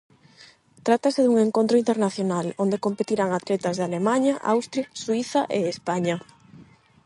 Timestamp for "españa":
5.73-6.15